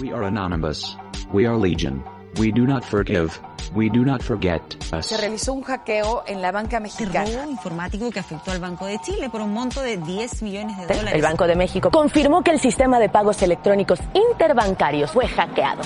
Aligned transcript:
We 0.00 0.12
are 0.12 0.24
anonymous. 0.24 0.96
We 1.32 1.46
are 1.46 1.56
legion. 1.56 2.02
We 2.38 2.50
do 2.50 2.66
not 2.66 2.84
forgive. 2.84 3.38
We 3.74 3.88
do 3.88 4.04
not 4.04 4.22
forget 4.22 4.60
us. 4.92 5.06
Se 5.06 5.16
realizó 5.16 5.52
un 5.52 5.62
hackeo 5.62 6.24
en 6.26 6.42
la 6.42 6.52
banca 6.52 6.80
mexicana. 6.80 7.30
robo 7.42 7.50
informático 7.50 8.10
que 8.10 8.18
afectó 8.20 8.50
al 8.50 8.60
Banco 8.60 8.86
de 8.86 8.98
Chile 9.00 9.30
por 9.30 9.40
un 9.40 9.52
monto 9.52 9.82
de 9.82 9.96
10 9.96 10.42
millones 10.42 10.76
de 10.78 10.86
dólares. 10.86 11.14
El 11.14 11.22
Banco 11.22 11.46
de 11.46 11.54
México 11.54 11.90
confirmó 11.90 12.42
que 12.42 12.50
el 12.50 12.60
sistema 12.60 12.98
de 12.98 13.08
pagos 13.08 13.40
electrónicos 13.42 14.00
interbancarios 14.12 15.12
fue 15.12 15.28
hackeado. 15.28 15.82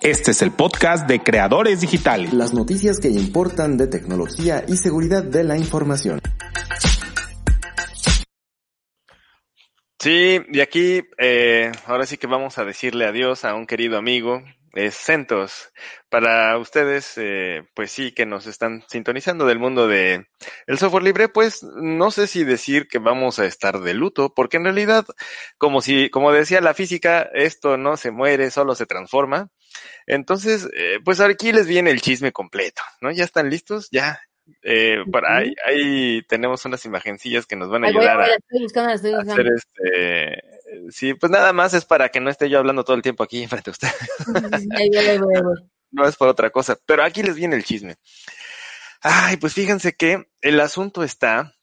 Este 0.00 0.32
es 0.32 0.42
el 0.42 0.50
podcast 0.50 1.06
de 1.06 1.22
Creadores 1.22 1.80
Digitales. 1.80 2.32
Las 2.32 2.52
noticias 2.52 2.98
que 2.98 3.08
importan 3.08 3.76
de 3.76 3.86
tecnología 3.86 4.64
y 4.66 4.76
seguridad 4.76 5.22
de 5.22 5.44
la 5.44 5.56
información. 5.56 6.20
Sí, 10.02 10.40
y 10.48 10.58
aquí 10.58 11.04
eh, 11.18 11.70
ahora 11.86 12.06
sí 12.06 12.16
que 12.18 12.26
vamos 12.26 12.58
a 12.58 12.64
decirle 12.64 13.06
adiós 13.06 13.44
a 13.44 13.54
un 13.54 13.68
querido 13.68 13.98
amigo, 13.98 14.42
es 14.72 14.96
Centos. 14.96 15.70
Para 16.08 16.58
ustedes, 16.58 17.12
eh, 17.18 17.62
pues 17.76 17.92
sí, 17.92 18.10
que 18.10 18.26
nos 18.26 18.48
están 18.48 18.82
sintonizando 18.88 19.46
del 19.46 19.60
mundo 19.60 19.86
de 19.86 20.26
el 20.66 20.78
software 20.78 21.04
libre, 21.04 21.28
pues 21.28 21.62
no 21.62 22.10
sé 22.10 22.26
si 22.26 22.42
decir 22.42 22.88
que 22.88 22.98
vamos 22.98 23.38
a 23.38 23.46
estar 23.46 23.78
de 23.78 23.94
luto, 23.94 24.34
porque 24.34 24.56
en 24.56 24.64
realidad, 24.64 25.06
como 25.56 25.80
si, 25.80 26.10
como 26.10 26.32
decía 26.32 26.60
la 26.60 26.74
física, 26.74 27.22
esto 27.32 27.76
no 27.76 27.96
se 27.96 28.10
muere, 28.10 28.50
solo 28.50 28.74
se 28.74 28.86
transforma. 28.86 29.50
Entonces, 30.08 30.68
eh, 30.74 30.98
pues 31.04 31.20
aquí 31.20 31.52
les 31.52 31.68
viene 31.68 31.92
el 31.92 32.00
chisme 32.00 32.32
completo, 32.32 32.82
¿no? 33.00 33.12
¿Ya 33.12 33.22
están 33.22 33.50
listos? 33.50 33.86
Ya, 33.92 34.20
eh, 34.62 34.98
ahí, 35.28 35.54
ahí 35.66 36.22
tenemos 36.28 36.64
unas 36.64 36.84
imagencillas 36.84 37.46
que 37.46 37.56
nos 37.56 37.68
van 37.70 37.84
a 37.84 37.88
Ay, 37.88 37.92
ayudar 37.96 38.16
voy, 38.16 38.26
a, 38.30 38.34
estoy 38.34 38.62
buscando, 38.62 38.92
estoy 38.92 39.12
a 39.12 39.16
buscando. 39.18 39.42
hacer 39.42 39.52
este. 39.54 40.42
Sí, 40.90 41.14
pues 41.14 41.30
nada 41.30 41.52
más 41.52 41.74
es 41.74 41.84
para 41.84 42.08
que 42.08 42.20
no 42.20 42.30
esté 42.30 42.48
yo 42.48 42.58
hablando 42.58 42.84
todo 42.84 42.96
el 42.96 43.02
tiempo 43.02 43.22
aquí 43.22 43.46
frente 43.48 43.70
a 43.70 43.72
usted. 43.72 43.88
Ahí 44.76 44.90
voy. 45.18 45.68
no 45.90 46.06
es 46.06 46.16
por 46.16 46.28
otra 46.28 46.50
cosa, 46.50 46.78
pero 46.86 47.02
aquí 47.04 47.22
les 47.22 47.36
viene 47.36 47.56
el 47.56 47.64
chisme. 47.64 47.96
Ay, 49.02 49.36
pues 49.36 49.52
fíjense 49.54 49.94
que 49.94 50.26
el 50.40 50.60
asunto 50.60 51.02
está 51.02 51.54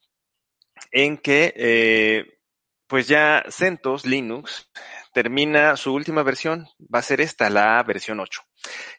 en 0.91 1.17
que, 1.17 1.53
eh, 1.55 2.25
pues 2.87 3.07
ya 3.07 3.43
CentOS 3.49 4.05
Linux 4.05 4.69
termina 5.13 5.75
su 5.77 5.93
última 5.93 6.23
versión, 6.23 6.67
va 6.93 6.99
a 6.99 7.03
ser 7.03 7.21
esta, 7.21 7.49
la 7.49 7.81
versión 7.83 8.19
8. 8.19 8.41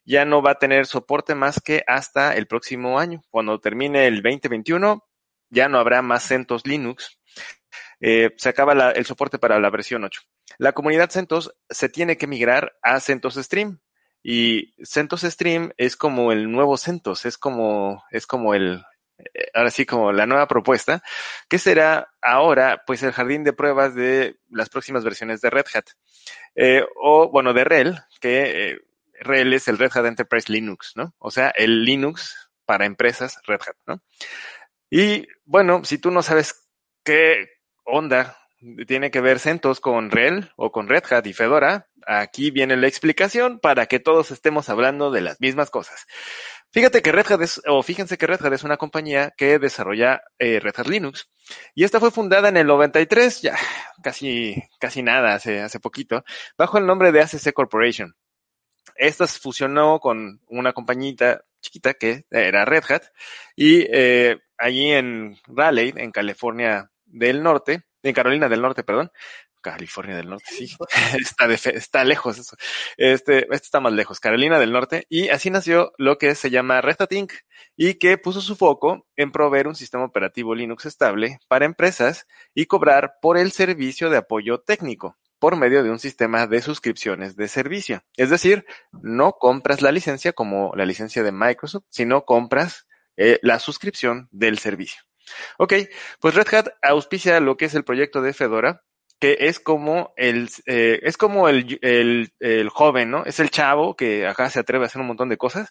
Ya 0.04 0.24
no 0.24 0.42
va 0.42 0.52
a 0.52 0.58
tener 0.58 0.86
soporte 0.86 1.34
más 1.34 1.60
que 1.60 1.84
hasta 1.86 2.34
el 2.34 2.46
próximo 2.46 2.98
año. 2.98 3.22
Cuando 3.30 3.60
termine 3.60 4.06
el 4.06 4.22
2021, 4.22 5.06
ya 5.50 5.68
no 5.68 5.78
habrá 5.78 6.02
más 6.02 6.26
CentOS 6.26 6.66
Linux. 6.66 7.18
Eh, 8.00 8.30
se 8.36 8.48
acaba 8.48 8.90
el 8.92 9.04
soporte 9.04 9.38
para 9.38 9.60
la 9.60 9.70
versión 9.70 10.04
8. 10.04 10.22
La 10.58 10.72
comunidad 10.72 11.10
CentOS 11.10 11.54
se 11.68 11.88
tiene 11.88 12.16
que 12.16 12.26
migrar 12.26 12.76
a 12.82 13.00
CentOS 13.00 13.36
Stream. 13.36 13.80
Y 14.22 14.74
CentOS 14.84 15.22
Stream 15.22 15.72
es 15.76 15.96
como 15.96 16.32
el 16.32 16.50
nuevo 16.50 16.76
CentOS, 16.76 17.24
es 17.24 17.38
como, 17.38 18.04
es 18.10 18.26
como 18.26 18.54
el, 18.54 18.82
ahora 19.54 19.70
sí 19.70 19.86
como 19.86 20.12
la 20.12 20.26
nueva 20.26 20.46
propuesta, 20.48 21.02
que 21.48 21.58
será 21.58 22.12
ahora 22.22 22.82
pues 22.86 23.02
el 23.02 23.12
jardín 23.12 23.44
de 23.44 23.52
pruebas 23.52 23.94
de 23.94 24.36
las 24.48 24.68
próximas 24.68 25.04
versiones 25.04 25.40
de 25.40 25.50
Red 25.50 25.66
Hat. 25.74 25.86
Eh, 26.54 26.84
o 27.00 27.30
bueno, 27.30 27.52
de 27.52 27.64
RHEL, 27.64 27.98
que 28.20 28.70
eh, 28.70 28.78
RHEL 29.20 29.52
es 29.54 29.68
el 29.68 29.78
Red 29.78 29.92
Hat 29.94 30.06
Enterprise 30.06 30.52
Linux, 30.52 30.92
¿no? 30.96 31.14
O 31.18 31.30
sea, 31.30 31.50
el 31.50 31.84
Linux 31.84 32.50
para 32.64 32.86
empresas 32.86 33.40
Red 33.46 33.60
Hat, 33.66 33.76
¿no? 33.86 34.02
Y 34.90 35.26
bueno, 35.44 35.84
si 35.84 35.98
tú 35.98 36.10
no 36.10 36.22
sabes 36.22 36.68
qué 37.04 37.48
onda 37.84 38.36
tiene 38.86 39.10
que 39.10 39.20
ver 39.20 39.38
CentOS 39.38 39.80
con 39.80 40.10
RHEL 40.10 40.52
o 40.56 40.70
con 40.70 40.88
Red 40.88 41.04
Hat 41.10 41.26
y 41.26 41.32
Fedora, 41.32 41.88
aquí 42.06 42.50
viene 42.50 42.76
la 42.76 42.88
explicación 42.88 43.58
para 43.58 43.86
que 43.86 44.00
todos 44.00 44.30
estemos 44.30 44.68
hablando 44.68 45.10
de 45.10 45.22
las 45.22 45.40
mismas 45.40 45.70
cosas. 45.70 46.06
Fíjate 46.72 47.02
que 47.02 47.10
Red 47.10 47.32
Hat 47.32 47.42
es, 47.42 47.60
o 47.66 47.82
fíjense 47.82 48.16
que 48.16 48.26
Red 48.26 48.44
Hat 48.44 48.52
es 48.52 48.62
una 48.62 48.76
compañía 48.76 49.32
que 49.36 49.58
desarrolla 49.58 50.22
eh, 50.38 50.60
Red 50.60 50.74
Hat 50.76 50.86
Linux. 50.86 51.28
Y 51.74 51.82
esta 51.82 51.98
fue 51.98 52.12
fundada 52.12 52.48
en 52.48 52.56
el 52.56 52.66
93, 52.66 53.42
ya 53.42 53.56
casi, 54.02 54.62
casi 54.78 55.02
nada, 55.02 55.34
hace, 55.34 55.60
hace 55.60 55.80
poquito, 55.80 56.24
bajo 56.56 56.78
el 56.78 56.86
nombre 56.86 57.10
de 57.10 57.22
ACC 57.22 57.52
Corporation. 57.52 58.14
Esta 58.94 59.26
se 59.26 59.40
fusionó 59.40 59.98
con 59.98 60.40
una 60.48 60.72
compañita 60.72 61.42
chiquita 61.60 61.94
que 61.94 62.24
era 62.30 62.64
Red 62.64 62.84
Hat 62.88 63.02
y 63.56 63.86
eh, 63.92 64.38
allí 64.56 64.92
en 64.92 65.38
Raleigh, 65.46 65.94
en 65.96 66.12
California 66.12 66.90
del 67.04 67.42
Norte, 67.42 67.82
en 68.02 68.14
Carolina 68.14 68.48
del 68.48 68.62
Norte, 68.62 68.84
perdón, 68.84 69.10
California 69.60 70.16
del 70.16 70.28
Norte, 70.30 70.44
sí, 70.48 70.68
está, 71.20 71.46
de 71.48 71.58
fe- 71.58 71.76
está 71.76 72.04
lejos 72.04 72.38
eso. 72.38 72.56
Este, 72.96 73.40
este 73.40 73.54
está 73.56 73.80
más 73.80 73.92
lejos, 73.92 74.20
Carolina 74.20 74.58
del 74.58 74.72
Norte, 74.72 75.06
y 75.08 75.28
así 75.28 75.50
nació 75.50 75.92
lo 75.98 76.18
que 76.18 76.34
se 76.34 76.50
llama 76.50 76.80
Red 76.80 76.96
Hat 77.00 77.12
Inc. 77.12 77.32
y 77.76 77.94
que 77.94 78.18
puso 78.18 78.40
su 78.40 78.56
foco 78.56 79.06
en 79.16 79.32
proveer 79.32 79.68
un 79.68 79.74
sistema 79.74 80.04
operativo 80.04 80.54
Linux 80.54 80.86
estable 80.86 81.38
para 81.48 81.64
empresas 81.66 82.26
y 82.54 82.66
cobrar 82.66 83.14
por 83.20 83.38
el 83.38 83.52
servicio 83.52 84.10
de 84.10 84.16
apoyo 84.18 84.60
técnico 84.60 85.16
por 85.38 85.56
medio 85.56 85.82
de 85.82 85.90
un 85.90 85.98
sistema 85.98 86.46
de 86.46 86.60
suscripciones 86.60 87.34
de 87.34 87.48
servicio. 87.48 88.02
Es 88.18 88.28
decir, 88.28 88.66
no 88.92 89.32
compras 89.32 89.80
la 89.80 89.90
licencia 89.90 90.34
como 90.34 90.72
la 90.76 90.84
licencia 90.84 91.22
de 91.22 91.32
Microsoft, 91.32 91.84
sino 91.88 92.26
compras 92.26 92.86
eh, 93.16 93.38
la 93.40 93.58
suscripción 93.58 94.28
del 94.32 94.58
servicio. 94.58 95.00
Ok, 95.58 95.72
pues 96.20 96.34
Red 96.34 96.52
Hat 96.54 96.68
auspicia 96.82 97.40
lo 97.40 97.56
que 97.56 97.64
es 97.66 97.74
el 97.74 97.84
proyecto 97.84 98.20
de 98.20 98.34
Fedora, 98.34 98.82
que 99.20 99.36
es 99.40 99.60
como 99.60 100.12
el, 100.16 100.48
eh, 100.66 100.98
es 101.02 101.16
como 101.16 101.48
el, 101.48 101.78
el, 101.82 102.32
el 102.40 102.68
joven, 102.70 103.10
¿no? 103.10 103.24
Es 103.24 103.38
el 103.38 103.50
chavo 103.50 103.94
que 103.94 104.26
acá 104.26 104.48
se 104.50 104.60
atreve 104.60 104.84
a 104.84 104.86
hacer 104.86 105.00
un 105.00 105.08
montón 105.08 105.28
de 105.28 105.36
cosas. 105.36 105.70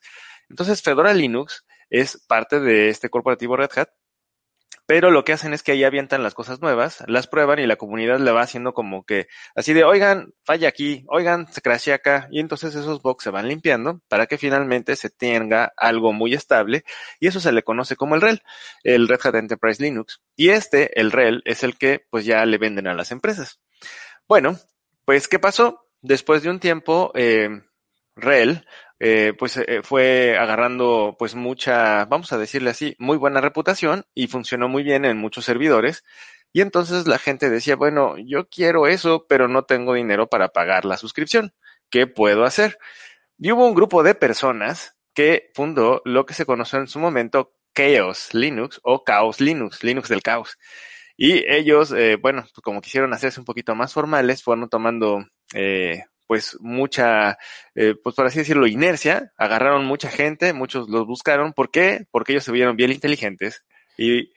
Entonces, 0.49 0.81
Fedora 0.81 1.13
Linux 1.13 1.65
es 1.89 2.23
parte 2.27 2.59
de 2.59 2.89
este 2.89 3.09
corporativo 3.09 3.57
Red 3.57 3.71
Hat, 3.75 3.89
pero 4.89 5.11
lo 5.11 5.23
que 5.23 5.33
hacen 5.33 5.53
es 5.53 5.61
que 5.61 5.73
ahí 5.73 5.83
avientan 5.83 6.23
las 6.23 6.33
cosas 6.33 6.61
nuevas, 6.61 7.03
las 7.05 7.27
prueban 7.27 7.59
y 7.59 7.67
la 7.67 7.75
comunidad 7.75 8.17
le 8.17 8.31
va 8.31 8.41
haciendo 8.41 8.73
como 8.73 9.05
que 9.05 9.27
así 9.53 9.72
de, 9.72 9.83
oigan, 9.83 10.33
falla 10.44 10.67
aquí, 10.67 11.05
oigan, 11.09 11.45
se 11.53 11.61
crashea 11.61 11.94
acá, 11.94 12.27
y 12.31 12.39
entonces 12.39 12.73
esos 12.73 13.00
bugs 13.03 13.23
se 13.23 13.29
van 13.29 13.47
limpiando 13.47 14.01
para 14.07 14.25
que 14.25 14.39
finalmente 14.39 14.95
se 14.95 15.11
tenga 15.11 15.72
algo 15.77 16.11
muy 16.11 16.33
estable, 16.33 16.85
y 17.19 17.27
eso 17.27 17.39
se 17.39 17.51
le 17.51 17.61
conoce 17.61 17.97
como 17.97 18.16
el 18.16 18.22
RHEL, 18.22 18.41
el 18.83 19.07
Red 19.07 19.19
Hat 19.23 19.35
Enterprise 19.35 19.83
Linux. 19.83 20.23
Y 20.35 20.50
este, 20.50 21.00
el 21.00 21.11
RHEL, 21.11 21.44
es 21.45 21.63
el 21.63 21.77
que 21.77 22.07
pues 22.09 22.25
ya 22.25 22.44
le 22.47 22.57
venden 22.57 22.88
a 22.88 22.95
las 22.95 23.11
empresas. 23.11 23.59
Bueno, 24.27 24.57
pues 25.06 25.27
¿qué 25.27 25.38
pasó? 25.38 25.85
Después 26.01 26.41
de 26.41 26.50
un 26.50 26.59
tiempo, 26.59 27.11
eh, 27.13 27.61
RHEL 28.16 28.66
eh, 28.99 29.33
pues 29.37 29.55
eh, 29.57 29.81
fue 29.81 30.37
agarrando 30.37 31.15
pues 31.17 31.33
mucha, 31.35 32.05
vamos 32.05 32.33
a 32.33 32.37
decirle 32.37 32.71
así, 32.71 32.95
muy 32.99 33.17
buena 33.17 33.39
reputación 33.41 34.05
y 34.13 34.27
funcionó 34.27 34.67
muy 34.67 34.83
bien 34.83 35.05
en 35.05 35.17
muchos 35.17 35.45
servidores. 35.45 36.03
Y 36.51 36.61
entonces 36.61 37.07
la 37.07 37.19
gente 37.19 37.49
decía, 37.49 37.75
bueno, 37.75 38.15
yo 38.17 38.49
quiero 38.49 38.88
eso, 38.88 39.25
pero 39.29 39.47
no 39.47 39.63
tengo 39.63 39.93
dinero 39.93 40.27
para 40.27 40.49
pagar 40.49 40.83
la 40.83 40.97
suscripción. 40.97 41.53
¿Qué 41.89 42.07
puedo 42.07 42.43
hacer? 42.43 42.77
Y 43.38 43.51
hubo 43.51 43.67
un 43.67 43.75
grupo 43.75 44.03
de 44.03 44.15
personas 44.15 44.95
que 45.13 45.51
fundó 45.53 46.01
lo 46.05 46.25
que 46.25 46.33
se 46.33 46.45
conoció 46.45 46.79
en 46.79 46.88
su 46.88 46.99
momento 46.99 47.53
Chaos 47.75 48.33
Linux 48.33 48.79
o 48.83 49.03
Chaos 49.05 49.39
Linux, 49.39 49.83
Linux 49.83 50.09
del 50.09 50.21
caos. 50.21 50.57
Y 51.15 51.43
ellos, 51.51 51.91
eh, 51.91 52.17
bueno, 52.17 52.41
pues 52.41 52.63
como 52.63 52.81
quisieron 52.81 53.13
hacerse 53.13 53.39
un 53.39 53.45
poquito 53.45 53.75
más 53.75 53.93
formales, 53.93 54.43
fueron 54.43 54.69
tomando 54.69 55.25
pues 56.29 56.57
mucha, 56.59 57.40
eh, 57.73 57.95
pues 58.03 58.16
por 58.16 58.28
así 58.28 58.38
decirlo, 58.38 58.67
inercia, 58.67 59.34
agarraron 59.35 59.85
mucha 59.85 60.12
gente, 60.12 60.53
muchos 60.53 60.88
los 60.88 61.07
buscaron. 61.07 61.53
¿Por 61.53 61.72
qué? 61.72 62.06
Porque 62.12 62.34
ellos 62.34 62.44
se 62.44 62.51
vieron 62.51 62.75
bien 62.75 62.91
inteligentes 62.91 63.66
y 63.97 64.31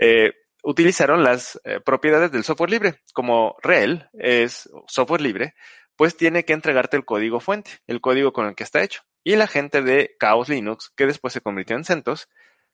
eh, 0.00 0.32
utilizaron 0.64 1.22
las 1.22 1.60
eh, 1.62 1.78
propiedades 1.78 2.32
del 2.32 2.42
software 2.42 2.70
libre. 2.70 2.94
Como 3.14 3.54
RHEL 3.62 4.08
es 4.14 4.68
software 4.88 5.20
libre, 5.20 5.54
pues 5.94 6.16
tiene 6.16 6.44
que 6.44 6.54
entregarte 6.54 6.96
el 6.96 7.04
código 7.04 7.38
fuente, 7.38 7.70
el 7.86 8.00
código 8.00 8.32
con 8.32 8.48
el 8.48 8.56
que 8.56 8.64
está 8.64 8.82
hecho. 8.82 9.02
Y 9.22 9.36
la 9.36 9.46
gente 9.46 9.80
de 9.80 10.16
Chaos 10.18 10.48
Linux, 10.48 10.90
que 10.96 11.06
después 11.06 11.32
se 11.32 11.40
convirtió 11.40 11.76
en 11.76 11.84
CentOS, 11.84 12.28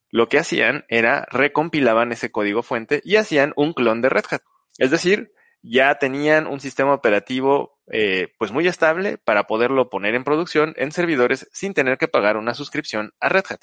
lo 0.09 0.27
que 0.27 0.39
hacían 0.39 0.85
era 0.87 1.27
recompilaban 1.29 2.11
ese 2.11 2.31
código 2.31 2.63
fuente 2.63 2.99
y 3.03 3.17
hacían 3.17 3.53
un 3.55 3.73
clon 3.73 4.01
de 4.01 4.09
Red 4.09 4.25
Hat. 4.31 4.41
Es 4.79 4.89
decir, 4.89 5.33
ya 5.61 5.99
tenían 5.99 6.47
un 6.47 6.59
sistema 6.59 6.93
operativo 6.93 7.78
eh, 7.91 8.33
pues 8.37 8.51
muy 8.51 8.67
estable 8.67 9.17
para 9.17 9.47
poderlo 9.47 9.89
poner 9.89 10.15
en 10.15 10.23
producción 10.23 10.73
en 10.77 10.91
servidores 10.91 11.47
sin 11.51 11.73
tener 11.73 11.97
que 11.97 12.07
pagar 12.07 12.37
una 12.37 12.53
suscripción 12.53 13.13
a 13.19 13.29
Red 13.29 13.45
Hat. 13.49 13.61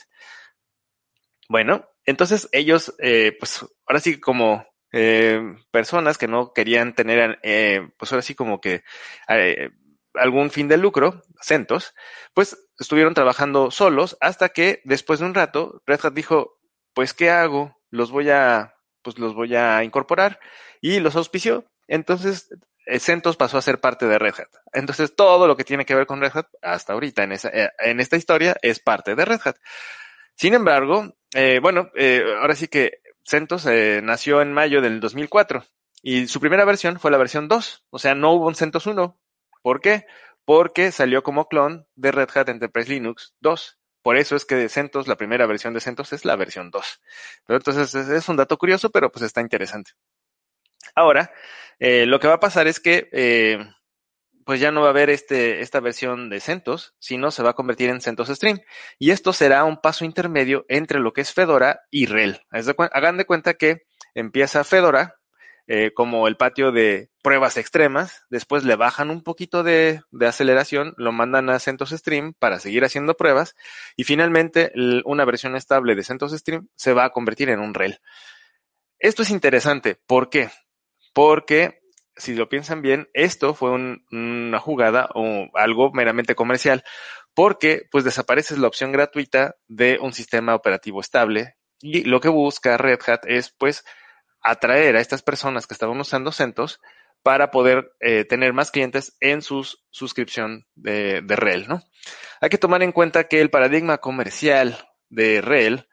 Bueno, 1.48 1.88
entonces 2.04 2.48
ellos, 2.52 2.94
eh, 2.98 3.36
pues 3.38 3.64
ahora 3.86 4.00
sí 4.00 4.18
como 4.18 4.66
eh, 4.92 5.40
personas 5.70 6.18
que 6.18 6.28
no 6.28 6.52
querían 6.52 6.94
tener, 6.94 7.38
pues 7.96 8.12
ahora 8.12 8.22
sí 8.22 8.34
como 8.34 8.60
que 8.60 8.82
algún 10.14 10.50
fin 10.50 10.68
de 10.68 10.76
lucro, 10.76 11.22
CentOS, 11.42 11.94
pues 12.34 12.56
estuvieron 12.78 13.14
trabajando 13.14 13.70
solos 13.70 14.16
hasta 14.20 14.48
que 14.48 14.80
después 14.84 15.20
de 15.20 15.26
un 15.26 15.34
rato 15.34 15.82
Red 15.86 16.00
Hat 16.02 16.14
dijo, 16.14 16.58
pues 16.94 17.14
¿qué 17.14 17.30
hago? 17.30 17.76
Los 17.90 18.10
voy 18.10 18.30
a 18.30 18.74
pues 19.02 19.18
los 19.18 19.34
voy 19.34 19.54
a 19.54 19.84
incorporar 19.84 20.40
y 20.80 20.98
los 20.98 21.14
auspició. 21.14 21.64
Entonces, 21.86 22.48
CentOS 22.86 23.36
pasó 23.36 23.58
a 23.58 23.62
ser 23.62 23.80
parte 23.80 24.06
de 24.06 24.18
Red 24.18 24.34
Hat. 24.38 24.48
Entonces, 24.72 25.14
todo 25.16 25.46
lo 25.46 25.56
que 25.56 25.64
tiene 25.64 25.84
que 25.84 25.94
ver 25.94 26.06
con 26.06 26.20
Red 26.20 26.32
Hat 26.34 26.46
hasta 26.62 26.92
ahorita 26.92 27.24
en, 27.24 27.32
eh, 27.32 27.70
esta 27.78 28.16
historia 28.16 28.56
es 28.62 28.80
parte 28.80 29.14
de 29.14 29.24
Red 29.24 29.40
Hat. 29.44 29.56
Sin 30.36 30.54
embargo, 30.54 31.16
eh, 31.34 31.60
bueno, 31.60 31.90
eh, 31.94 32.22
ahora 32.40 32.54
sí 32.54 32.68
que 32.68 33.00
CentOS 33.24 33.66
eh, 33.66 34.00
nació 34.02 34.42
en 34.42 34.52
mayo 34.52 34.80
del 34.82 35.00
2004 35.00 35.64
y 36.02 36.28
su 36.28 36.40
primera 36.40 36.64
versión 36.64 37.00
fue 37.00 37.10
la 37.10 37.16
versión 37.16 37.48
2, 37.48 37.86
o 37.90 37.98
sea, 37.98 38.14
no 38.14 38.32
hubo 38.32 38.46
un 38.46 38.54
CentOS 38.54 38.86
1. 38.86 39.18
¿Por 39.62 39.80
qué? 39.80 40.06
Porque 40.44 40.92
salió 40.92 41.22
como 41.22 41.48
clon 41.48 41.86
de 41.96 42.12
Red 42.12 42.28
Hat 42.34 42.48
Enterprise 42.50 42.90
Linux 42.90 43.34
2. 43.40 43.78
Por 44.02 44.16
eso 44.16 44.36
es 44.36 44.44
que 44.44 44.54
de 44.54 44.68
CentOS, 44.68 45.08
la 45.08 45.16
primera 45.16 45.46
versión 45.46 45.74
de 45.74 45.80
CentOS 45.80 46.12
es 46.12 46.24
la 46.24 46.36
versión 46.36 46.70
2. 46.70 47.00
Pero 47.46 47.56
entonces 47.56 47.94
es, 47.94 48.08
es 48.08 48.28
un 48.28 48.36
dato 48.36 48.56
curioso, 48.58 48.90
pero 48.90 49.10
pues 49.10 49.24
está 49.24 49.40
interesante. 49.40 49.92
Ahora, 50.94 51.32
eh, 51.78 52.06
lo 52.06 52.20
que 52.20 52.28
va 52.28 52.34
a 52.34 52.40
pasar 52.40 52.66
es 52.66 52.80
que 52.80 53.08
eh, 53.12 53.58
pues 54.44 54.60
ya 54.60 54.70
no 54.70 54.82
va 54.82 54.88
a 54.88 54.90
haber 54.90 55.10
este, 55.10 55.60
esta 55.60 55.80
versión 55.80 56.30
de 56.30 56.40
CentOS, 56.40 56.94
sino 56.98 57.30
se 57.30 57.42
va 57.42 57.50
a 57.50 57.54
convertir 57.54 57.90
en 57.90 58.00
CentOS 58.00 58.28
Stream. 58.28 58.60
Y 58.98 59.10
esto 59.10 59.32
será 59.32 59.64
un 59.64 59.80
paso 59.80 60.04
intermedio 60.04 60.64
entre 60.68 61.00
lo 61.00 61.12
que 61.12 61.20
es 61.20 61.32
Fedora 61.32 61.80
y 61.90 62.06
RHEL. 62.06 62.40
Hagan 62.50 63.16
de 63.16 63.26
cuenta 63.26 63.54
que 63.54 63.82
empieza 64.14 64.64
Fedora 64.64 65.16
eh, 65.68 65.92
como 65.94 66.28
el 66.28 66.36
patio 66.36 66.70
de 66.70 67.10
pruebas 67.22 67.56
extremas, 67.56 68.24
después 68.30 68.62
le 68.62 68.76
bajan 68.76 69.10
un 69.10 69.24
poquito 69.24 69.64
de, 69.64 70.00
de 70.12 70.26
aceleración, 70.28 70.94
lo 70.96 71.10
mandan 71.10 71.50
a 71.50 71.58
CentOS 71.58 71.90
Stream 71.90 72.34
para 72.38 72.60
seguir 72.60 72.84
haciendo 72.84 73.16
pruebas 73.16 73.56
y 73.96 74.04
finalmente 74.04 74.70
una 75.04 75.24
versión 75.24 75.56
estable 75.56 75.96
de 75.96 76.04
CentOS 76.04 76.38
Stream 76.38 76.68
se 76.76 76.92
va 76.92 77.04
a 77.04 77.10
convertir 77.10 77.50
en 77.50 77.58
un 77.58 77.74
RHEL. 77.74 77.98
Esto 79.00 79.22
es 79.22 79.30
interesante. 79.30 79.96
¿Por 80.06 80.30
qué? 80.30 80.50
Porque 81.16 81.80
si 82.14 82.34
lo 82.34 82.50
piensan 82.50 82.82
bien, 82.82 83.08
esto 83.14 83.54
fue 83.54 83.70
un- 83.70 84.04
una 84.12 84.58
jugada 84.58 85.08
o 85.14 85.48
algo 85.54 85.90
meramente 85.90 86.34
comercial, 86.34 86.84
porque 87.32 87.84
pues 87.90 88.04
desaparece 88.04 88.58
la 88.58 88.66
opción 88.68 88.92
gratuita 88.92 89.56
de 89.66 89.98
un 89.98 90.12
sistema 90.12 90.54
operativo 90.54 91.00
estable 91.00 91.56
y 91.80 92.04
lo 92.04 92.20
que 92.20 92.28
busca 92.28 92.76
Red 92.76 92.98
Hat 93.06 93.20
es 93.28 93.50
pues 93.50 93.82
atraer 94.42 94.96
a 94.96 95.00
estas 95.00 95.22
personas 95.22 95.66
que 95.66 95.72
estaban 95.72 95.98
usando 95.98 96.32
CentOS 96.32 96.80
para 97.22 97.50
poder 97.50 97.92
eh, 98.00 98.26
tener 98.26 98.52
más 98.52 98.70
clientes 98.70 99.16
en 99.20 99.40
su 99.40 99.66
suscripción 99.88 100.66
de, 100.74 101.22
de 101.22 101.64
¿no? 101.66 101.82
Hay 102.42 102.50
que 102.50 102.58
tomar 102.58 102.82
en 102.82 102.92
cuenta 102.92 103.24
que 103.24 103.40
el 103.40 103.48
paradigma 103.48 103.96
comercial 103.98 104.76
de 105.08 105.40
RHEL 105.40 105.88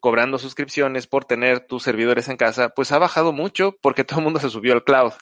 cobrando 0.00 0.38
suscripciones 0.38 1.06
por 1.06 1.24
tener 1.24 1.60
tus 1.60 1.82
servidores 1.82 2.28
en 2.28 2.36
casa, 2.36 2.70
pues 2.70 2.90
ha 2.92 2.98
bajado 2.98 3.32
mucho 3.32 3.76
porque 3.80 4.04
todo 4.04 4.20
el 4.20 4.24
mundo 4.24 4.40
se 4.40 4.50
subió 4.50 4.72
al 4.72 4.84
cloud 4.84 5.12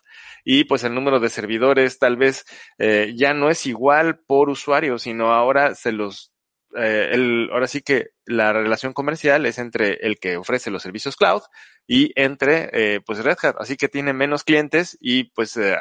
y 0.44 0.64
pues 0.64 0.84
el 0.84 0.94
número 0.94 1.20
de 1.20 1.28
servidores 1.28 1.98
tal 1.98 2.16
vez 2.16 2.44
eh, 2.78 3.12
ya 3.16 3.34
no 3.34 3.50
es 3.50 3.66
igual 3.66 4.20
por 4.20 4.48
usuario, 4.48 4.98
sino 4.98 5.32
ahora 5.32 5.74
se 5.74 5.92
los, 5.92 6.32
eh, 6.76 7.10
el, 7.12 7.48
ahora 7.52 7.66
sí 7.66 7.82
que 7.82 8.10
la 8.24 8.52
relación 8.52 8.92
comercial 8.92 9.46
es 9.46 9.58
entre 9.58 9.94
el 10.06 10.18
que 10.18 10.36
ofrece 10.36 10.70
los 10.70 10.82
servicios 10.82 11.16
cloud 11.16 11.42
y 11.86 12.12
entre 12.14 12.70
eh, 12.72 13.00
pues 13.04 13.24
Red 13.24 13.38
Hat, 13.42 13.56
así 13.58 13.76
que 13.76 13.88
tiene 13.88 14.12
menos 14.12 14.44
clientes 14.44 14.96
y 15.00 15.24
pues 15.24 15.56
eh, 15.56 15.76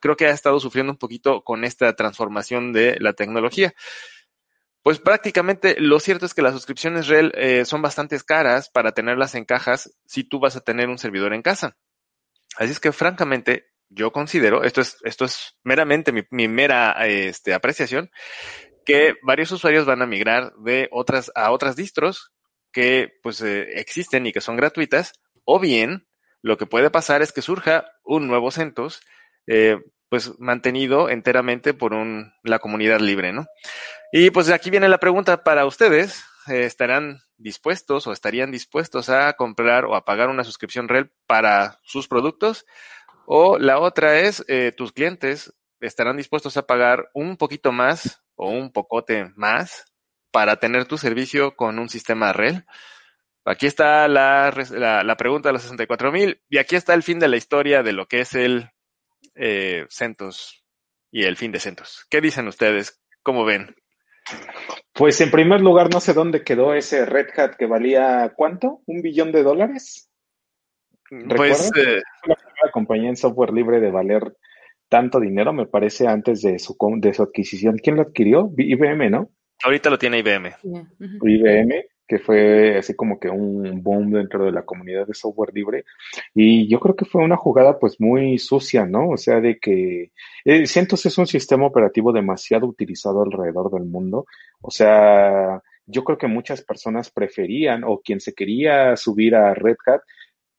creo 0.00 0.16
que 0.16 0.26
ha 0.26 0.30
estado 0.30 0.60
sufriendo 0.60 0.92
un 0.92 0.98
poquito 0.98 1.42
con 1.42 1.64
esta 1.64 1.94
transformación 1.94 2.72
de 2.72 2.96
la 3.00 3.12
tecnología. 3.12 3.74
Pues 4.84 4.98
prácticamente 4.98 5.76
lo 5.78 5.98
cierto 5.98 6.26
es 6.26 6.34
que 6.34 6.42
las 6.42 6.52
suscripciones 6.52 7.08
REL 7.08 7.32
eh, 7.36 7.64
son 7.64 7.80
bastante 7.80 8.20
caras 8.20 8.68
para 8.68 8.92
tenerlas 8.92 9.34
en 9.34 9.46
cajas 9.46 9.96
si 10.04 10.24
tú 10.24 10.38
vas 10.40 10.56
a 10.56 10.60
tener 10.60 10.90
un 10.90 10.98
servidor 10.98 11.32
en 11.32 11.40
casa. 11.40 11.78
Así 12.58 12.72
es 12.72 12.80
que 12.80 12.92
francamente 12.92 13.70
yo 13.88 14.12
considero, 14.12 14.62
esto 14.62 14.82
es, 14.82 14.98
esto 15.04 15.24
es 15.24 15.56
meramente 15.62 16.12
mi, 16.12 16.48
mera 16.48 16.92
este, 17.06 17.54
apreciación, 17.54 18.10
que 18.84 19.14
varios 19.22 19.52
usuarios 19.52 19.86
van 19.86 20.02
a 20.02 20.06
migrar 20.06 20.52
de 20.56 20.90
otras 20.92 21.32
a 21.34 21.50
otras 21.50 21.76
distros 21.76 22.34
que 22.70 23.08
pues 23.22 23.40
eh, 23.40 23.80
existen 23.80 24.26
y 24.26 24.32
que 24.32 24.42
son 24.42 24.58
gratuitas, 24.58 25.14
o 25.44 25.60
bien 25.60 26.06
lo 26.42 26.58
que 26.58 26.66
puede 26.66 26.90
pasar 26.90 27.22
es 27.22 27.32
que 27.32 27.40
surja 27.40 27.86
un 28.04 28.28
nuevo 28.28 28.50
CentOS, 28.50 29.00
eh, 29.46 29.78
pues 30.08 30.38
mantenido 30.38 31.08
enteramente 31.08 31.74
por 31.74 31.94
un, 31.94 32.32
la 32.42 32.58
comunidad 32.58 33.00
libre, 33.00 33.32
¿no? 33.32 33.46
Y 34.12 34.30
pues 34.30 34.48
aquí 34.50 34.70
viene 34.70 34.88
la 34.88 34.98
pregunta 34.98 35.42
para 35.42 35.66
ustedes. 35.66 36.24
Eh, 36.46 36.64
¿Estarán 36.64 37.20
dispuestos 37.36 38.06
o 38.06 38.12
estarían 38.12 38.50
dispuestos 38.50 39.08
a 39.08 39.32
comprar 39.32 39.86
o 39.86 39.96
a 39.96 40.04
pagar 40.04 40.28
una 40.28 40.44
suscripción 40.44 40.88
REL 40.88 41.10
para 41.26 41.80
sus 41.82 42.06
productos? 42.06 42.66
O 43.26 43.58
la 43.58 43.78
otra 43.78 44.20
es, 44.20 44.44
eh, 44.48 44.72
tus 44.76 44.92
clientes 44.92 45.54
estarán 45.80 46.16
dispuestos 46.16 46.56
a 46.56 46.66
pagar 46.66 47.10
un 47.14 47.36
poquito 47.36 47.72
más 47.72 48.22
o 48.36 48.50
un 48.50 48.72
pocote 48.72 49.32
más 49.36 49.84
para 50.30 50.56
tener 50.56 50.86
tu 50.86 50.98
servicio 50.98 51.56
con 51.56 51.78
un 51.78 51.88
sistema 51.88 52.32
REL. 52.32 52.66
Aquí 53.44 53.66
está 53.66 54.08
la, 54.08 54.52
la 55.04 55.16
pregunta 55.16 55.48
de 55.48 55.54
los 55.54 55.62
64 55.62 56.12
mil 56.12 56.40
y 56.48 56.58
aquí 56.58 56.76
está 56.76 56.94
el 56.94 57.02
fin 57.02 57.18
de 57.18 57.28
la 57.28 57.36
historia 57.36 57.82
de 57.82 57.92
lo 57.92 58.06
que 58.06 58.20
es 58.20 58.34
el 58.34 58.70
eh, 59.34 59.86
CentOS 59.90 60.64
y 61.10 61.24
el 61.24 61.36
fin 61.36 61.52
de 61.52 61.60
CentOS. 61.60 62.06
¿Qué 62.10 62.20
dicen 62.20 62.48
ustedes? 62.48 63.00
¿Cómo 63.22 63.44
ven? 63.44 63.74
Pues 64.92 65.20
en 65.20 65.30
primer 65.30 65.60
lugar, 65.60 65.92
no 65.92 66.00
sé 66.00 66.12
dónde 66.12 66.44
quedó 66.44 66.74
ese 66.74 67.04
Red 67.04 67.28
Hat 67.36 67.56
que 67.56 67.66
valía 67.66 68.32
¿cuánto? 68.36 68.82
¿Un 68.86 69.02
billón 69.02 69.32
de 69.32 69.42
dólares? 69.42 70.10
Pues 71.36 71.70
eh, 71.76 72.00
la 72.26 72.36
primera 72.36 72.70
compañía 72.72 73.10
en 73.10 73.16
software 73.16 73.52
libre 73.52 73.80
de 73.80 73.90
valer 73.90 74.36
tanto 74.88 75.20
dinero, 75.20 75.52
me 75.52 75.66
parece, 75.66 76.06
antes 76.06 76.40
de 76.42 76.58
su, 76.58 76.76
de 76.98 77.12
su 77.12 77.22
adquisición. 77.22 77.78
¿Quién 77.82 77.96
lo 77.96 78.02
adquirió? 78.02 78.52
IBM, 78.56 79.10
¿no? 79.10 79.30
Ahorita 79.64 79.90
lo 79.90 79.98
tiene 79.98 80.18
IBM. 80.18 80.54
Yeah. 80.62 80.88
IBM, 81.22 81.84
que 82.06 82.18
fue 82.18 82.78
así 82.78 82.94
como 82.94 83.18
que 83.18 83.28
un 83.28 83.82
boom 83.82 84.10
dentro 84.12 84.44
de 84.44 84.52
la 84.52 84.62
comunidad 84.62 85.06
de 85.06 85.14
software 85.14 85.52
libre. 85.54 85.84
Y 86.34 86.68
yo 86.68 86.80
creo 86.80 86.96
que 86.96 87.04
fue 87.04 87.22
una 87.22 87.36
jugada 87.36 87.78
pues 87.78 88.00
muy 88.00 88.38
sucia, 88.38 88.86
¿no? 88.86 89.10
O 89.10 89.16
sea, 89.16 89.40
de 89.40 89.58
que 89.58 90.12
eh, 90.44 90.66
CentOS 90.66 91.06
es 91.06 91.18
un 91.18 91.26
sistema 91.26 91.66
operativo 91.66 92.12
demasiado 92.12 92.66
utilizado 92.66 93.22
alrededor 93.22 93.70
del 93.70 93.84
mundo. 93.84 94.26
O 94.60 94.70
sea, 94.70 95.62
yo 95.86 96.04
creo 96.04 96.18
que 96.18 96.26
muchas 96.26 96.62
personas 96.62 97.10
preferían 97.10 97.84
o 97.84 98.00
quien 98.00 98.20
se 98.20 98.34
quería 98.34 98.96
subir 98.96 99.34
a 99.34 99.54
Red 99.54 99.76
Hat 99.86 100.02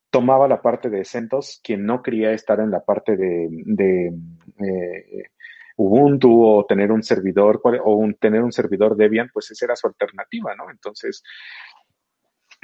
tomaba 0.09 0.47
la 0.47 0.61
parte 0.61 0.89
de 0.89 1.03
CentOS, 1.03 1.59
quien 1.61 1.85
no 1.85 2.01
quería 2.01 2.31
estar 2.31 2.59
en 2.61 2.71
la 2.71 2.83
parte 2.85 3.17
de, 3.17 3.47
de 3.49 4.07
eh, 4.07 5.23
Ubuntu 5.77 6.43
o 6.43 6.65
tener 6.65 6.91
un 6.91 7.03
servidor 7.03 7.61
o 7.63 8.09
tener 8.19 8.41
un 8.41 8.51
servidor 8.51 8.95
Debian, 8.95 9.29
pues 9.33 9.51
esa 9.51 9.65
era 9.65 9.75
su 9.75 9.87
alternativa, 9.87 10.55
¿no? 10.55 10.69
Entonces, 10.71 11.21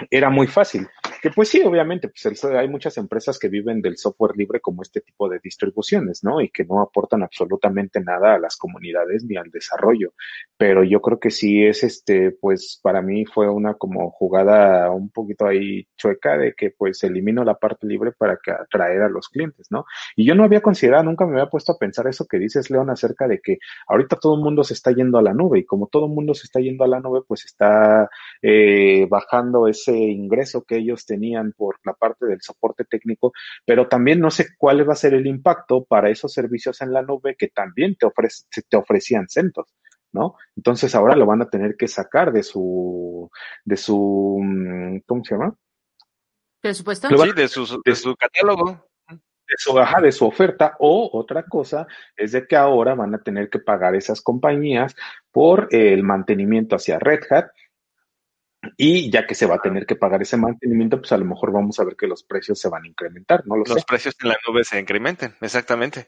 era 0.10 0.30
muy 0.30 0.48
fácil. 0.48 0.88
Que 1.21 1.29
pues 1.29 1.49
sí, 1.49 1.61
obviamente, 1.61 2.09
pues 2.09 2.43
el, 2.43 2.57
hay 2.57 2.67
muchas 2.67 2.97
empresas 2.97 3.37
que 3.37 3.47
viven 3.47 3.81
del 3.81 3.97
software 3.97 4.35
libre 4.35 4.59
como 4.59 4.81
este 4.81 5.01
tipo 5.01 5.29
de 5.29 5.39
distribuciones, 5.43 6.23
¿no? 6.23 6.41
Y 6.41 6.49
que 6.49 6.65
no 6.65 6.81
aportan 6.81 7.21
absolutamente 7.21 8.01
nada 8.01 8.33
a 8.33 8.39
las 8.39 8.57
comunidades 8.57 9.23
ni 9.25 9.37
al 9.37 9.51
desarrollo. 9.51 10.13
Pero 10.57 10.83
yo 10.83 10.99
creo 11.01 11.19
que 11.19 11.29
sí 11.29 11.63
es 11.63 11.83
este, 11.83 12.31
pues 12.31 12.79
para 12.81 13.01
mí 13.01 13.25
fue 13.25 13.49
una 13.49 13.75
como 13.75 14.09
jugada 14.11 14.89
un 14.91 15.11
poquito 15.11 15.45
ahí 15.45 15.87
chueca 15.95 16.37
de 16.37 16.53
que 16.53 16.71
pues 16.71 17.03
elimino 17.03 17.43
la 17.43 17.55
parte 17.55 17.85
libre 17.85 18.11
para 18.11 18.39
que 18.43 18.51
atraer 18.51 19.03
a 19.03 19.09
los 19.09 19.29
clientes, 19.29 19.67
¿no? 19.69 19.85
Y 20.15 20.25
yo 20.25 20.33
no 20.33 20.43
había 20.43 20.61
considerado, 20.61 21.03
nunca 21.03 21.25
me 21.25 21.33
había 21.33 21.49
puesto 21.49 21.73
a 21.73 21.77
pensar 21.77 22.07
eso 22.07 22.25
que 22.25 22.39
dices, 22.39 22.69
León, 22.71 22.89
acerca 22.89 23.27
de 23.27 23.39
que 23.41 23.59
ahorita 23.87 24.17
todo 24.17 24.35
el 24.35 24.41
mundo 24.41 24.63
se 24.63 24.73
está 24.73 24.91
yendo 24.91 25.17
a 25.19 25.21
la 25.21 25.33
nube 25.33 25.59
y 25.59 25.65
como 25.65 25.87
todo 25.87 26.05
el 26.05 26.11
mundo 26.11 26.33
se 26.33 26.45
está 26.45 26.59
yendo 26.59 26.83
a 26.83 26.87
la 26.87 26.99
nube, 26.99 27.21
pues 27.27 27.45
está 27.45 28.09
eh, 28.41 29.05
bajando 29.09 29.67
ese 29.67 29.95
ingreso 29.95 30.63
que 30.63 30.77
ellos 30.77 31.05
tenían 31.12 31.51
por 31.51 31.77
la 31.84 31.94
parte 31.94 32.25
del 32.25 32.41
soporte 32.41 32.86
técnico, 32.86 33.34
pero 33.65 33.88
también 33.89 34.22
no 34.22 34.32
sé 34.32 34.48
cuál 34.58 34.88
va 34.88 34.94
a 34.94 34.96
ser 34.96 35.13
el 35.13 35.27
impacto 35.27 35.84
para 35.84 36.10
esos 36.10 36.32
servicios 36.32 36.82
en 36.82 36.94
la 36.94 37.01
nube 37.01 37.36
que 37.38 37.50
también 37.50 37.96
te, 37.98 38.06
ofrece, 38.06 38.46
te 38.70 38.77
ofrecían 38.77 39.27
CentOS. 39.27 39.75
¿no? 40.13 40.36
Entonces 40.56 40.94
ahora 40.96 41.15
lo 41.15 41.25
van 41.25 41.41
a 41.41 41.50
tener 41.50 41.75
que 41.77 41.88
sacar 41.88 42.32
de 42.32 42.44
su, 42.44 43.30
de 43.65 43.77
su, 43.77 44.39
¿cómo 45.06 45.24
se 45.24 45.36
llama? 45.36 45.56
¿Presupuesto? 46.62 47.10
Sí, 47.10 47.32
de 47.36 47.48
su, 47.48 47.82
de 47.84 47.96
su 47.96 48.15
catálogo. 48.15 48.86
De 49.10 49.58
su, 49.58 49.77
ajá, 49.77 50.00
de 50.00 50.12
su 50.13 50.25
oferta. 50.25 50.75
O 50.80 51.10
otra 51.13 51.44
cosa 51.44 51.88
es 52.15 52.32
de 52.32 52.46
que 52.48 52.56
ahora 52.56 52.96
van 52.96 53.15
a 53.15 53.22
tener 53.22 53.50
que 53.50 53.60
pagar 53.60 53.96
esas 53.96 54.22
compañías 54.22 54.96
por 55.32 55.68
el 55.72 56.03
mantenimiento 56.03 56.75
hacia 56.77 57.00
Red 57.00 57.22
Hat 57.30 57.48
y 58.77 59.12
ya 59.12 59.25
que 59.25 59.36
se 59.36 59.46
va 59.46 59.56
a 59.56 59.62
tener 59.62 59.86
que 59.86 59.96
pagar 59.96 60.22
ese 60.22 60.38
mantenimiento, 60.38 61.00
pues 61.00 61.12
a 61.12 61.18
lo 61.18 61.25
mejor 61.25 61.51
vamos 61.51 61.80
a 61.80 61.84
ver 61.84 61.96
que 61.96 62.08
los 62.08 62.24
precios 62.24 62.60
se 62.60 62.70
van 62.70 62.84
a 62.84 62.88
incrementar, 62.88 63.44
no 63.46 63.56
lo 63.58 63.63
los 63.65 63.80
sé. 63.80 63.86
precios 63.88 64.15
en 64.22 64.30
la 64.30 64.38
nube 64.48 64.63
se 64.63 64.80
incrementen, 64.80 65.36
exactamente. 65.41 66.08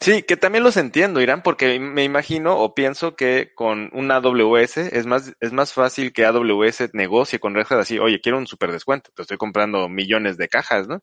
Sí, 0.00 0.22
que 0.22 0.36
también 0.36 0.64
los 0.64 0.76
entiendo, 0.76 1.20
Irán, 1.20 1.42
porque 1.42 1.78
me 1.78 2.04
imagino 2.04 2.58
o 2.58 2.74
pienso 2.74 3.16
que 3.16 3.52
con 3.54 3.90
un 3.94 4.10
AWS 4.10 4.76
es 4.78 5.06
más, 5.06 5.34
es 5.40 5.52
más 5.52 5.72
fácil 5.72 6.12
que 6.12 6.26
AWS 6.26 6.92
negocie 6.92 7.38
con 7.38 7.54
Red 7.54 7.66
Hat 7.70 7.78
así, 7.80 7.98
oye, 7.98 8.20
quiero 8.20 8.36
un 8.38 8.46
super 8.46 8.70
descuento, 8.72 9.10
te 9.14 9.22
estoy 9.22 9.38
comprando 9.38 9.88
millones 9.88 10.36
de 10.36 10.48
cajas, 10.48 10.88
¿no? 10.88 11.02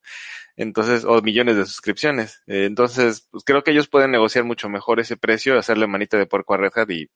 Entonces, 0.55 1.05
o 1.05 1.21
millones 1.21 1.55
de 1.55 1.65
suscripciones. 1.65 2.43
Eh, 2.45 2.65
entonces, 2.65 3.27
pues 3.31 3.43
creo 3.43 3.63
que 3.63 3.71
ellos 3.71 3.87
pueden 3.87 4.11
negociar 4.11 4.43
mucho 4.43 4.69
mejor 4.69 4.99
ese 4.99 5.17
precio, 5.17 5.57
hacerle 5.57 5.87
manita 5.87 6.17
de 6.17 6.27
puerco 6.27 6.53
a 6.53 6.57
Red 6.57 6.71
Hat 6.75 6.89
y, 6.91 7.09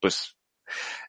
pues, 0.00 0.36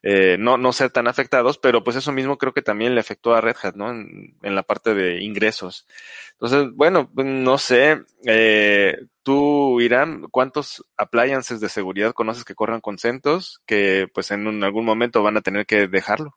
eh, 0.03 0.37
no, 0.39 0.57
no 0.57 0.73
ser 0.73 0.89
tan 0.91 1.07
afectados, 1.07 1.57
pero 1.57 1.83
pues 1.83 1.95
eso 1.95 2.11
mismo 2.11 2.37
creo 2.37 2.53
que 2.53 2.61
también 2.61 2.95
le 2.95 3.01
afectó 3.01 3.33
a 3.33 3.41
Red 3.41 3.55
Hat, 3.61 3.75
¿no? 3.75 3.91
En, 3.91 4.35
en 4.41 4.55
la 4.55 4.63
parte 4.63 4.93
de 4.93 5.21
ingresos. 5.23 5.87
Entonces, 6.33 6.73
bueno, 6.73 7.09
no 7.13 7.57
sé, 7.57 8.01
eh, 8.25 8.97
tú, 9.23 9.79
Irán, 9.79 10.23
¿cuántos 10.31 10.83
appliances 10.97 11.59
de 11.59 11.69
seguridad 11.69 12.13
conoces 12.13 12.43
que 12.43 12.55
corran 12.55 12.81
con 12.81 12.97
CentOS 12.97 13.61
que 13.65 14.07
pues 14.13 14.31
en 14.31 14.47
un, 14.47 14.63
algún 14.63 14.85
momento 14.85 15.21
van 15.21 15.37
a 15.37 15.41
tener 15.41 15.65
que 15.65 15.87
dejarlo? 15.87 16.35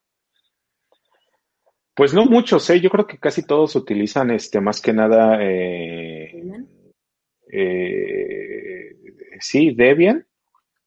Pues 1.94 2.12
no 2.12 2.26
muchos, 2.26 2.68
¿eh? 2.70 2.80
Yo 2.80 2.90
creo 2.90 3.06
que 3.06 3.18
casi 3.18 3.46
todos 3.46 3.76
utilizan 3.76 4.30
este 4.30 4.60
más 4.60 4.80
que 4.82 4.92
nada 4.92 5.38
eh, 5.40 6.42
eh, 7.52 8.96
sí, 9.38 9.74
Debian. 9.74 10.26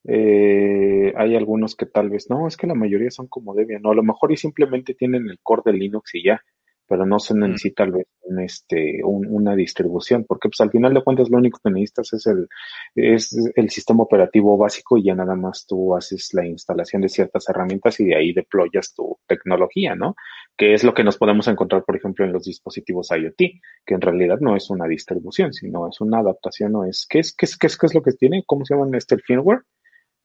Eh, 0.07 1.13
hay 1.17 1.35
algunos 1.35 1.75
que 1.75 1.85
tal 1.85 2.09
vez 2.09 2.29
no, 2.29 2.47
es 2.47 2.55
que 2.55 2.65
la 2.65 2.75
mayoría 2.75 3.11
son 3.11 3.27
como 3.27 3.53
Debian, 3.53 3.85
o 3.85 3.91
a 3.91 3.95
lo 3.95 4.03
mejor 4.03 4.31
y 4.31 4.37
simplemente 4.37 4.93
tienen 4.93 5.29
el 5.29 5.39
core 5.43 5.63
de 5.65 5.73
Linux 5.73 6.15
y 6.15 6.23
ya, 6.23 6.41
pero 6.87 7.05
no 7.05 7.19
se 7.19 7.35
necesita 7.35 7.83
tal 7.83 7.91
vez 7.91 8.07
un, 8.21 8.39
este, 8.39 9.01
un, 9.03 9.27
una 9.27 9.55
distribución, 9.55 10.23
porque 10.25 10.47
pues 10.47 10.61
al 10.61 10.71
final 10.71 10.93
de 10.93 11.03
cuentas 11.03 11.29
lo 11.29 11.37
único 11.37 11.59
que 11.61 11.69
necesitas 11.69 12.13
es 12.13 12.27
el, 12.27 12.47
es 12.95 13.35
el 13.55 13.69
sistema 13.69 14.03
operativo 14.03 14.57
básico 14.57 14.97
y 14.97 15.03
ya 15.03 15.15
nada 15.15 15.35
más 15.35 15.65
tú 15.67 15.95
haces 15.95 16.29
la 16.33 16.45
instalación 16.45 17.01
de 17.01 17.09
ciertas 17.09 17.47
herramientas 17.49 17.99
y 17.99 18.05
de 18.05 18.15
ahí 18.15 18.33
deployas 18.33 18.93
tu 18.93 19.17
tecnología, 19.27 19.95
¿no? 19.95 20.15
Que 20.55 20.73
es 20.73 20.83
lo 20.85 20.93
que 20.93 21.03
nos 21.03 21.17
podemos 21.17 21.47
encontrar, 21.49 21.83
por 21.83 21.97
ejemplo, 21.97 22.23
en 22.25 22.31
los 22.31 22.45
dispositivos 22.45 23.09
IoT, 23.11 23.37
que 23.85 23.93
en 23.93 24.01
realidad 24.01 24.37
no 24.39 24.55
es 24.55 24.69
una 24.69 24.87
distribución, 24.87 25.51
sino 25.53 25.89
es 25.89 25.99
una 25.99 26.19
adaptación, 26.19 26.71
no 26.71 26.85
es, 26.85 27.05
¿qué 27.09 27.19
es, 27.19 27.35
qué 27.35 27.45
es, 27.45 27.57
qué 27.57 27.67
es, 27.67 27.77
qué 27.77 27.87
es 27.87 27.95
lo 27.95 28.01
que 28.01 28.13
tiene? 28.13 28.43
¿Cómo 28.45 28.65
se 28.65 28.75
llama 28.75 28.97
este 28.97 29.15
el 29.15 29.21
firmware? 29.21 29.59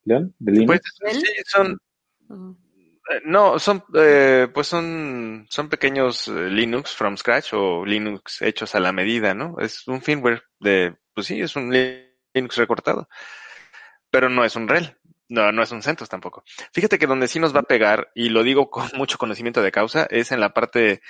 De 0.04 0.52
Linux. 0.52 0.80
Pues, 1.00 1.16
sí, 1.16 1.26
son, 1.46 1.78
eh, 3.10 3.20
no, 3.24 3.58
son, 3.58 3.84
eh, 3.94 4.48
pues 4.52 4.66
son, 4.66 5.46
son 5.50 5.68
pequeños 5.68 6.28
eh, 6.28 6.48
Linux 6.50 6.94
from 6.94 7.16
scratch 7.16 7.52
o 7.54 7.84
Linux 7.84 8.42
hechos 8.42 8.74
a 8.74 8.80
la 8.80 8.92
medida, 8.92 9.34
¿no? 9.34 9.56
Es 9.58 9.86
un 9.88 10.02
firmware 10.02 10.42
de, 10.60 10.96
pues 11.14 11.26
sí, 11.26 11.40
es 11.40 11.56
un 11.56 11.72
Linux 11.72 12.56
recortado, 12.56 13.08
pero 14.10 14.28
no 14.28 14.44
es 14.44 14.56
un 14.56 14.68
REL. 14.68 14.96
No, 15.28 15.50
no 15.50 15.62
es 15.62 15.72
un 15.72 15.82
CentOS 15.82 16.10
tampoco. 16.10 16.44
Fíjate 16.74 16.98
que 16.98 17.06
donde 17.06 17.26
sí 17.26 17.40
nos 17.40 17.56
va 17.56 17.60
a 17.60 17.64
pegar, 17.64 18.10
y 18.14 18.28
lo 18.28 18.42
digo 18.42 18.68
con 18.70 18.86
mucho 18.96 19.18
conocimiento 19.18 19.62
de 19.62 19.72
causa, 19.72 20.06
es 20.10 20.30
en 20.30 20.40
la 20.40 20.52
parte 20.52 21.00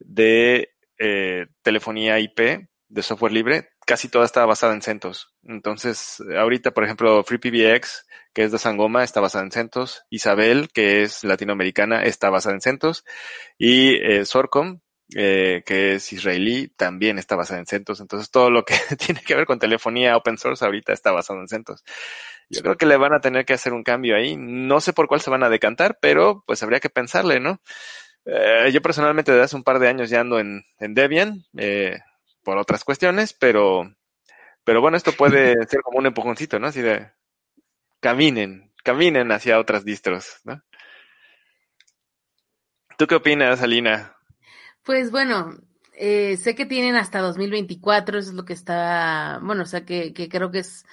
de 0.00 0.74
eh, 0.98 1.46
telefonía 1.62 2.18
IP, 2.18 2.68
de 2.88 3.02
software 3.02 3.32
libre, 3.32 3.70
casi 3.88 4.08
toda 4.08 4.26
está 4.26 4.44
basada 4.44 4.74
en 4.74 4.82
CentOS. 4.82 5.32
Entonces, 5.44 6.22
ahorita, 6.36 6.72
por 6.72 6.84
ejemplo, 6.84 7.24
FreePBX, 7.24 8.06
que 8.34 8.44
es 8.44 8.52
de 8.52 8.58
Sangoma, 8.58 9.02
está 9.02 9.20
basada 9.20 9.44
en 9.44 9.50
CentOS. 9.50 10.04
Isabel, 10.10 10.68
que 10.74 11.02
es 11.02 11.24
latinoamericana, 11.24 12.02
está 12.02 12.28
basada 12.28 12.54
en 12.54 12.60
CentOS. 12.60 13.06
Y 13.56 13.94
eh, 13.94 14.26
Sorcom, 14.26 14.80
eh, 15.16 15.62
que 15.64 15.94
es 15.94 16.12
israelí, 16.12 16.68
también 16.76 17.18
está 17.18 17.34
basada 17.34 17.60
en 17.60 17.66
CentOS. 17.66 18.00
Entonces, 18.00 18.30
todo 18.30 18.50
lo 18.50 18.66
que 18.66 18.74
tiene 19.06 19.22
que 19.22 19.34
ver 19.34 19.46
con 19.46 19.58
telefonía 19.58 20.18
open 20.18 20.36
source 20.36 20.62
ahorita 20.62 20.92
está 20.92 21.10
basado 21.10 21.40
en 21.40 21.48
CentOS. 21.48 21.82
Yo 22.50 22.60
creo 22.60 22.76
que 22.76 22.86
le 22.86 22.98
van 22.98 23.14
a 23.14 23.20
tener 23.20 23.46
que 23.46 23.54
hacer 23.54 23.72
un 23.72 23.84
cambio 23.84 24.16
ahí. 24.16 24.36
No 24.36 24.80
sé 24.80 24.92
por 24.92 25.08
cuál 25.08 25.22
se 25.22 25.30
van 25.30 25.44
a 25.44 25.48
decantar, 25.48 25.98
pero 26.00 26.44
pues 26.46 26.62
habría 26.62 26.80
que 26.80 26.90
pensarle, 26.90 27.40
¿no? 27.40 27.62
Eh, 28.26 28.70
yo 28.70 28.82
personalmente 28.82 29.32
desde 29.32 29.44
hace 29.44 29.56
un 29.56 29.64
par 29.64 29.78
de 29.78 29.88
años 29.88 30.10
ya 30.10 30.20
ando 30.20 30.38
en, 30.38 30.62
Debian. 30.78 31.46
Por 32.48 32.56
otras 32.56 32.82
cuestiones, 32.82 33.34
pero, 33.34 33.94
pero 34.64 34.80
bueno, 34.80 34.96
esto 34.96 35.12
puede 35.12 35.52
ser 35.68 35.82
como 35.82 35.98
un 35.98 36.06
empujoncito, 36.06 36.58
¿no? 36.58 36.68
Así 36.68 36.80
de 36.80 37.10
caminen, 38.00 38.72
caminen 38.82 39.30
hacia 39.32 39.60
otras 39.60 39.84
distros, 39.84 40.40
¿no? 40.44 40.62
¿Tú 42.96 43.06
qué 43.06 43.16
opinas, 43.16 43.60
Alina? 43.60 44.16
Pues 44.82 45.10
bueno, 45.10 45.58
eh, 45.92 46.38
sé 46.38 46.54
que 46.54 46.64
tienen 46.64 46.96
hasta 46.96 47.20
2024, 47.20 48.18
eso 48.18 48.30
es 48.30 48.34
lo 48.34 48.46
que 48.46 48.54
está, 48.54 49.40
bueno, 49.42 49.64
o 49.64 49.66
sea, 49.66 49.84
que, 49.84 50.14
que 50.14 50.30
creo 50.30 50.50
que 50.50 50.60
es, 50.60 50.86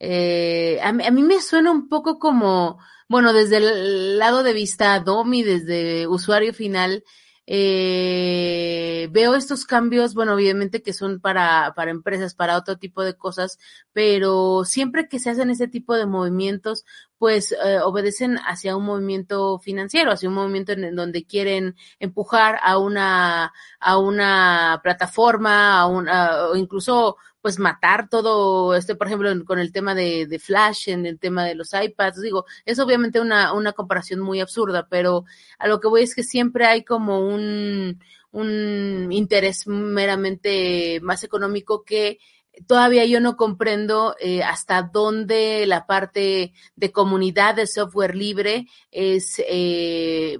eh, 0.00 0.78
a, 0.82 0.88
a, 0.90 1.10
mí 1.10 1.22
me 1.22 1.40
suena 1.40 1.70
un 1.70 1.88
poco 1.88 2.18
como, 2.18 2.78
bueno, 3.08 3.32
desde 3.32 3.56
el 3.56 4.18
lado 4.18 4.42
de 4.42 4.52
vista 4.52 5.00
DOMI, 5.00 5.42
desde 5.42 6.06
usuario 6.06 6.52
final, 6.52 7.02
eh, 7.50 9.08
veo 9.10 9.34
estos 9.34 9.64
cambios, 9.64 10.12
bueno, 10.12 10.34
obviamente 10.34 10.82
que 10.82 10.92
son 10.92 11.18
para, 11.18 11.72
para 11.74 11.90
empresas, 11.90 12.34
para 12.34 12.58
otro 12.58 12.76
tipo 12.76 13.02
de 13.02 13.16
cosas, 13.16 13.58
pero 13.94 14.66
siempre 14.66 15.08
que 15.08 15.18
se 15.18 15.30
hacen 15.30 15.48
ese 15.48 15.66
tipo 15.66 15.94
de 15.94 16.04
movimientos, 16.04 16.84
pues 17.18 17.52
eh, 17.52 17.78
obedecen 17.82 18.38
hacia 18.38 18.76
un 18.76 18.84
movimiento 18.84 19.58
financiero, 19.58 20.12
hacia 20.12 20.28
un 20.28 20.36
movimiento 20.36 20.72
en, 20.72 20.94
donde 20.94 21.26
quieren 21.26 21.74
empujar 21.98 22.58
a 22.62 22.78
una, 22.78 23.52
a 23.80 23.98
una 23.98 24.80
plataforma, 24.82 25.80
a 25.80 25.86
una, 25.86 26.46
o 26.48 26.56
incluso 26.56 27.16
pues 27.40 27.58
matar 27.58 28.08
todo 28.08 28.74
este, 28.74 28.94
por 28.94 29.06
ejemplo, 29.06 29.30
con 29.44 29.58
el 29.58 29.72
tema 29.72 29.94
de, 29.94 30.26
de, 30.26 30.38
Flash, 30.38 30.88
en 30.88 31.06
el 31.06 31.18
tema 31.18 31.44
de 31.44 31.54
los 31.54 31.72
iPads, 31.72 32.20
digo, 32.20 32.44
es 32.64 32.78
obviamente 32.78 33.20
una, 33.20 33.52
una 33.52 33.72
comparación 33.72 34.20
muy 34.20 34.40
absurda, 34.40 34.88
pero 34.88 35.24
a 35.58 35.68
lo 35.68 35.80
que 35.80 35.88
voy 35.88 36.02
es 36.02 36.14
que 36.14 36.24
siempre 36.24 36.66
hay 36.66 36.84
como 36.84 37.20
un, 37.20 38.00
un 38.30 39.08
interés 39.12 39.66
meramente 39.66 41.00
más 41.02 41.24
económico 41.24 41.84
que 41.84 42.18
todavía 42.66 43.04
yo 43.04 43.20
no 43.20 43.36
comprendo 43.36 44.16
eh, 44.20 44.42
hasta 44.42 44.82
dónde 44.82 45.66
la 45.66 45.86
parte 45.86 46.52
de 46.76 46.92
comunidad 46.92 47.54
de 47.54 47.66
software 47.66 48.14
libre 48.14 48.66
es 48.90 49.40
eh, 49.48 50.38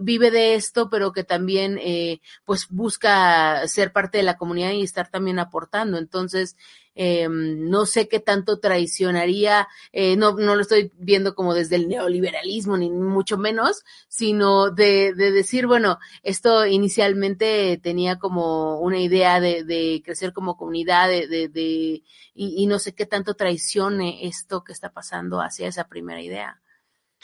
vive 0.00 0.30
de 0.30 0.54
esto, 0.54 0.88
pero 0.90 1.12
que 1.12 1.24
también 1.24 1.78
eh, 1.80 2.20
pues 2.44 2.68
busca 2.68 3.66
ser 3.66 3.92
parte 3.92 4.18
de 4.18 4.24
la 4.24 4.36
comunidad 4.36 4.72
y 4.72 4.82
estar 4.82 5.08
también 5.08 5.38
aportando. 5.38 5.98
Entonces, 5.98 6.56
eh, 6.94 7.28
no 7.28 7.86
sé 7.86 8.08
qué 8.08 8.20
tanto 8.20 8.58
traicionaría, 8.58 9.68
eh, 9.92 10.16
no, 10.16 10.34
no 10.34 10.54
lo 10.54 10.60
estoy 10.60 10.92
viendo 10.98 11.34
como 11.34 11.54
desde 11.54 11.76
el 11.76 11.88
neoliberalismo, 11.88 12.76
ni 12.76 12.90
mucho 12.90 13.38
menos, 13.38 13.84
sino 14.08 14.70
de, 14.70 15.14
de 15.14 15.32
decir, 15.32 15.66
bueno, 15.66 15.98
esto 16.22 16.66
inicialmente 16.66 17.80
tenía 17.82 18.18
como 18.18 18.78
una 18.80 18.98
idea 18.98 19.40
de, 19.40 19.64
de 19.64 20.02
crecer 20.04 20.32
como 20.32 20.56
comunidad, 20.56 21.08
de, 21.08 21.26
de, 21.26 21.48
de 21.48 21.62
y, 21.62 22.04
y, 22.34 22.66
no 22.66 22.78
sé 22.78 22.94
qué 22.94 23.06
tanto 23.06 23.34
traicione 23.34 24.26
esto 24.26 24.64
que 24.64 24.72
está 24.72 24.90
pasando 24.92 25.40
hacia 25.40 25.68
esa 25.68 25.88
primera 25.88 26.20
idea. 26.20 26.60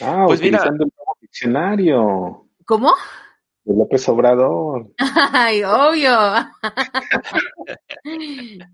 Ah, 0.01 0.25
pues 0.27 0.41
utilizando 0.41 0.85
mira, 0.85 0.97
el 1.15 1.21
diccionario. 1.21 2.47
¿Cómo? 2.65 2.95
De 3.69 3.77
López 3.77 4.09
Obrador. 4.09 4.95
Ay, 4.97 5.63
obvio. 5.63 6.17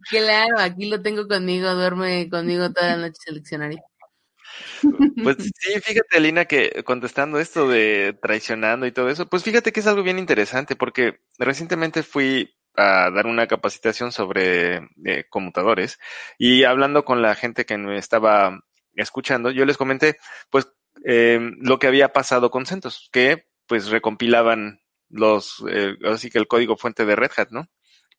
claro, 0.08 0.58
aquí 0.60 0.88
lo 0.88 1.02
tengo 1.02 1.26
conmigo, 1.26 1.74
duerme 1.74 2.30
conmigo 2.30 2.72
toda 2.72 2.90
la 2.90 3.08
noche 3.08 3.18
el 3.26 3.34
diccionario. 3.34 3.82
Pues 5.20 5.36
sí, 5.58 5.80
fíjate, 5.80 6.20
Lina, 6.20 6.44
que 6.44 6.84
contestando 6.84 7.40
esto 7.40 7.68
de 7.68 8.16
traicionando 8.22 8.86
y 8.86 8.92
todo 8.92 9.08
eso, 9.08 9.26
pues 9.26 9.42
fíjate 9.42 9.72
que 9.72 9.80
es 9.80 9.86
algo 9.88 10.04
bien 10.04 10.20
interesante 10.20 10.76
porque 10.76 11.18
recientemente 11.38 12.04
fui 12.04 12.54
a 12.76 13.10
dar 13.10 13.26
una 13.26 13.48
capacitación 13.48 14.12
sobre 14.12 14.76
eh, 15.04 15.24
conmutadores 15.28 15.98
y 16.38 16.62
hablando 16.62 17.04
con 17.04 17.20
la 17.20 17.34
gente 17.34 17.66
que 17.66 17.76
me 17.78 17.98
estaba 17.98 18.60
escuchando, 18.94 19.50
yo 19.50 19.64
les 19.64 19.76
comenté, 19.76 20.18
pues, 20.50 20.68
eh, 21.04 21.40
lo 21.58 21.80
que 21.80 21.88
había 21.88 22.12
pasado 22.12 22.52
con 22.52 22.64
CentOS, 22.64 23.08
que 23.10 23.48
pues 23.66 23.88
recompilaban 23.88 24.83
los, 25.14 25.64
eh, 25.70 25.96
así 26.04 26.28
que 26.28 26.38
el 26.38 26.48
código 26.48 26.76
fuente 26.76 27.06
de 27.06 27.16
Red 27.16 27.30
Hat, 27.36 27.48
¿no? 27.50 27.68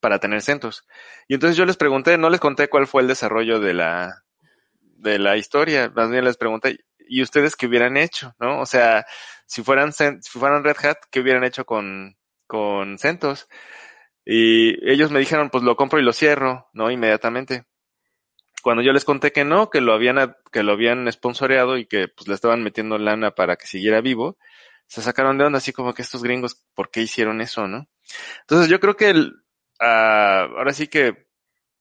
Para 0.00 0.18
tener 0.18 0.42
CentOS. 0.42 0.84
Y 1.28 1.34
entonces 1.34 1.56
yo 1.56 1.66
les 1.66 1.76
pregunté, 1.76 2.16
no 2.18 2.30
les 2.30 2.40
conté 2.40 2.68
cuál 2.68 2.86
fue 2.86 3.02
el 3.02 3.08
desarrollo 3.08 3.60
de 3.60 3.74
la, 3.74 4.22
de 4.80 5.18
la 5.18 5.36
historia, 5.36 5.92
más 5.94 6.10
bien 6.10 6.24
les 6.24 6.36
pregunté, 6.36 6.78
¿y 7.08 7.22
ustedes 7.22 7.54
qué 7.54 7.66
hubieran 7.66 7.96
hecho, 7.96 8.34
no? 8.40 8.60
O 8.60 8.66
sea, 8.66 9.04
si 9.46 9.62
fueran, 9.62 9.92
si 9.92 10.38
fueran 10.38 10.64
Red 10.64 10.76
Hat, 10.82 10.96
¿qué 11.10 11.20
hubieran 11.20 11.44
hecho 11.44 11.64
con, 11.66 12.16
con 12.46 12.98
CentOS? 12.98 13.46
Y 14.24 14.90
ellos 14.90 15.10
me 15.10 15.20
dijeron, 15.20 15.50
pues 15.50 15.62
lo 15.62 15.76
compro 15.76 16.00
y 16.00 16.02
lo 16.02 16.12
cierro, 16.12 16.68
¿no? 16.72 16.90
Inmediatamente. 16.90 17.64
Cuando 18.62 18.82
yo 18.82 18.92
les 18.92 19.04
conté 19.04 19.30
que 19.30 19.44
no, 19.44 19.70
que 19.70 19.80
lo 19.80 19.92
habían, 19.92 20.34
que 20.50 20.64
lo 20.64 20.72
habían 20.72 21.10
sponsoreado 21.12 21.76
y 21.78 21.86
que 21.86 22.08
pues 22.08 22.26
le 22.26 22.34
estaban 22.34 22.64
metiendo 22.64 22.98
lana 22.98 23.30
para 23.32 23.56
que 23.56 23.68
siguiera 23.68 24.00
vivo, 24.00 24.36
se 24.86 25.02
sacaron 25.02 25.38
de 25.38 25.44
onda 25.44 25.58
así 25.58 25.72
como 25.72 25.94
que 25.94 26.02
estos 26.02 26.22
gringos, 26.22 26.64
¿por 26.74 26.90
qué 26.90 27.02
hicieron 27.02 27.40
eso, 27.40 27.66
no? 27.68 27.88
Entonces 28.42 28.68
yo 28.68 28.80
creo 28.80 28.96
que 28.96 29.10
el, 29.10 29.34
uh, 29.80 30.56
ahora 30.56 30.72
sí 30.72 30.88
que 30.88 31.26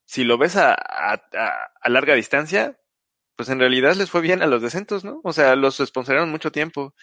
si 0.05 0.23
lo 0.23 0.37
ves 0.37 0.55
a, 0.55 0.73
a, 0.73 1.21
a, 1.81 1.89
larga 1.89 2.13
distancia, 2.13 2.79
pues 3.35 3.49
en 3.49 3.59
realidad 3.59 3.95
les 3.95 4.09
fue 4.09 4.21
bien 4.21 4.41
a 4.41 4.47
los 4.47 4.61
de 4.61 4.69
CentOS, 4.69 5.03
¿no? 5.03 5.19
O 5.23 5.33
sea, 5.33 5.55
los 5.55 5.77
sponsoraron 5.77 6.29
mucho 6.29 6.51
tiempo 6.51 6.93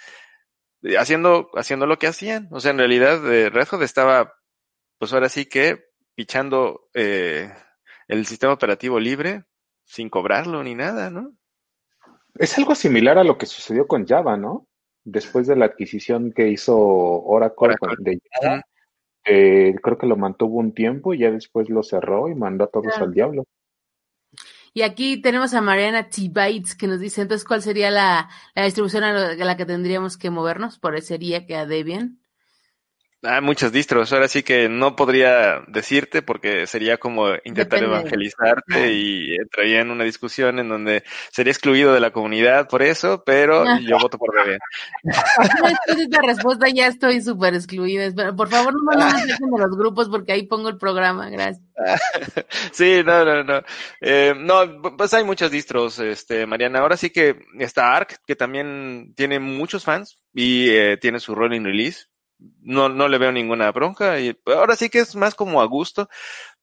eh, 0.82 0.96
haciendo, 0.96 1.50
haciendo 1.54 1.86
lo 1.86 1.98
que 1.98 2.06
hacían. 2.06 2.48
O 2.52 2.60
sea, 2.60 2.70
en 2.70 2.78
realidad 2.78 3.32
eh, 3.32 3.50
Red 3.50 3.68
Hat 3.70 3.82
estaba, 3.82 4.34
pues 4.98 5.12
ahora 5.12 5.28
sí 5.28 5.46
que 5.46 5.84
pichando 6.14 6.88
eh, 6.94 7.52
el 8.08 8.26
sistema 8.26 8.52
operativo 8.52 9.00
libre 9.00 9.44
sin 9.84 10.08
cobrarlo 10.08 10.62
ni 10.62 10.74
nada, 10.74 11.10
¿no? 11.10 11.34
Es 12.36 12.56
algo 12.56 12.74
similar 12.74 13.18
a 13.18 13.24
lo 13.24 13.36
que 13.36 13.46
sucedió 13.46 13.86
con 13.86 14.06
Java, 14.06 14.36
¿no? 14.36 14.68
Después 15.04 15.46
de 15.46 15.56
la 15.56 15.66
adquisición 15.66 16.32
que 16.32 16.48
hizo 16.48 16.76
Oracle, 16.78 17.74
Oracle. 17.80 17.96
de 17.98 18.20
Java, 18.30 18.62
eh, 19.24 19.74
creo 19.82 19.98
que 19.98 20.06
lo 20.06 20.16
mantuvo 20.16 20.58
un 20.58 20.72
tiempo 20.72 21.12
y 21.14 21.18
ya 21.18 21.30
después 21.30 21.68
lo 21.68 21.82
cerró 21.82 22.28
y 22.28 22.34
mandó 22.34 22.64
a 22.64 22.70
todos 22.70 22.86
Claro. 22.88 23.04
al 23.06 23.12
diablo. 23.12 23.44
Y 24.74 24.82
aquí 24.82 25.20
tenemos 25.20 25.52
a 25.52 25.60
Mariana 25.60 26.08
T. 26.08 26.30
Bytes 26.30 26.74
que 26.74 26.86
nos 26.86 26.98
dice, 26.98 27.20
entonces, 27.20 27.46
¿cuál 27.46 27.60
sería 27.60 27.90
la, 27.90 28.30
la 28.54 28.64
distribución 28.64 29.04
a 29.04 29.34
la 29.34 29.56
que 29.56 29.66
tendríamos 29.66 30.16
que 30.16 30.30
movernos? 30.30 30.78
Parecería 30.78 31.44
que 31.46 31.56
a 31.56 31.66
Debian. 31.66 32.21
Hay 33.24 33.40
muchas 33.40 33.70
distros, 33.70 34.12
ahora 34.12 34.26
sí 34.26 34.42
que 34.42 34.68
no 34.68 34.96
podría 34.96 35.62
decirte 35.68 36.22
porque 36.22 36.66
sería 36.66 36.96
como 36.96 37.28
intentar 37.44 37.80
Depende. 37.80 37.86
evangelizarte 37.86 38.92
y 38.92 39.36
entraría 39.36 39.80
en 39.80 39.90
una 39.90 40.02
discusión 40.04 40.58
en 40.58 40.68
donde 40.68 41.04
sería 41.30 41.52
excluido 41.52 41.94
de 41.94 42.00
la 42.00 42.10
comunidad 42.10 42.68
por 42.68 42.82
eso, 42.82 43.22
pero 43.24 43.64
yo 43.80 43.98
voto 43.98 44.18
por. 44.18 44.32
Después 45.02 45.96
de 45.96 46.02
esta 46.02 46.22
respuesta 46.22 46.68
ya 46.68 46.88
estoy 46.88 47.20
súper 47.22 47.54
excluida. 47.54 48.34
Por 48.34 48.48
favor, 48.48 48.74
no 48.74 48.82
me 48.90 49.00
saquen 49.00 49.50
de 49.50 49.58
los 49.58 49.76
grupos 49.76 50.08
porque 50.08 50.32
ahí 50.32 50.46
pongo 50.46 50.68
el 50.68 50.78
programa. 50.78 51.30
Gracias. 51.30 51.62
Sí, 52.72 53.02
no, 53.04 53.24
no, 53.24 53.44
no. 53.44 53.62
Eh, 54.00 54.34
no, 54.36 54.82
pues 54.96 55.12
hay 55.14 55.24
muchas 55.24 55.50
distros, 55.50 55.98
este, 55.98 56.46
Mariana. 56.46 56.80
Ahora 56.80 56.96
sí 56.96 57.10
que 57.10 57.44
está 57.58 57.94
Arc, 57.94 58.18
que 58.26 58.36
también 58.36 59.14
tiene 59.16 59.38
muchos 59.38 59.84
fans 59.84 60.18
y 60.32 60.70
eh, 60.70 60.96
tiene 60.96 61.20
su 61.20 61.34
rolling 61.34 61.64
release. 61.64 62.06
No, 62.60 62.88
no 62.88 63.08
le 63.08 63.18
veo 63.18 63.32
ninguna 63.32 63.70
bronca 63.72 64.18
y 64.20 64.36
ahora 64.46 64.76
sí 64.76 64.88
que 64.88 65.00
es 65.00 65.14
más 65.16 65.34
como 65.34 65.60
a 65.62 65.66
gusto. 65.66 66.08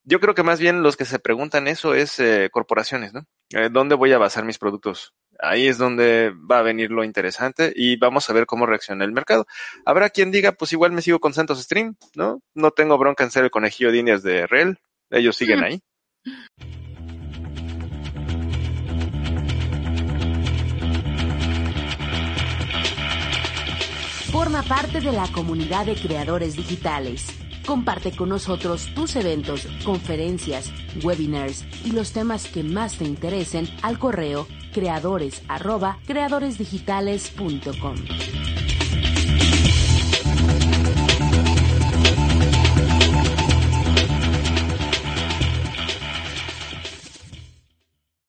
Yo 0.04 0.20
creo 0.20 0.34
que 0.34 0.44
más 0.44 0.60
bien 0.60 0.82
los 0.82 0.98
que 0.98 1.06
se 1.06 1.20
preguntan 1.20 1.68
eso 1.68 1.94
es 1.94 2.20
eh, 2.20 2.50
corporaciones, 2.52 3.14
¿no? 3.14 3.26
Eh, 3.52 3.70
¿Dónde 3.72 3.96
voy 3.96 4.12
a 4.14 4.18
basar 4.18 4.46
mis 4.46 4.58
productos? 4.58 5.14
Ahí 5.40 5.68
es 5.68 5.78
donde 5.78 6.34
va 6.50 6.60
a 6.60 6.64
venir 6.64 6.92
lo 6.92 7.04
interesante 7.04 7.72
y 7.76 7.98
vamos 7.98 8.30
a 8.30 8.34
ver 8.34 8.46
cómo 8.46 8.66
reacciona 8.66 9.06
el 9.06 9.12
mercado. 9.12 9.46
Habrá 9.86 10.10
quien 10.10 10.32
diga, 10.32 10.52
pues 10.54 10.74
igual 10.74 10.92
me 10.92 11.02
sigo 11.02 11.20
con 11.20 11.34
Santos 11.34 11.62
Stream, 11.62 11.96
¿no? 12.16 12.42
No 12.54 12.72
tengo 12.72 12.98
bronca 12.98 13.24
en 13.24 13.32
ser 13.32 13.44
el 13.46 13.52
conejillo 13.52 13.92
de 13.92 13.98
indias 14.00 14.24
de 14.24 14.48
REL. 14.48 14.80
Ellos 15.12 15.36
siguen 15.36 15.60
Mm. 15.60 15.64
ahí. 15.64 15.82
Forma 24.60 24.76
parte 24.76 25.00
de 25.00 25.14
la 25.14 25.32
comunidad 25.32 25.86
de 25.86 25.96
creadores 25.96 26.58
digitales. 26.58 27.28
Comparte 27.66 28.12
con 28.12 28.28
nosotros 28.28 28.94
tus 28.94 29.16
eventos, 29.16 29.66
conferencias, 29.86 30.74
webinars 31.02 31.64
y 31.86 31.92
los 31.92 32.12
temas 32.12 32.46
que 32.48 32.62
más 32.64 32.98
te 32.98 33.06
interesen 33.06 33.70
al 33.84 33.98
correo 33.98 34.48
creadores 34.74 35.44
creadoresdigitales.com. 36.06 37.96